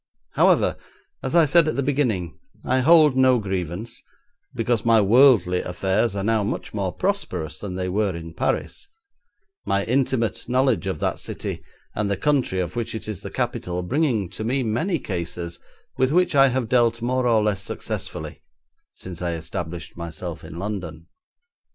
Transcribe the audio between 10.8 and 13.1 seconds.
of that city and the country of which it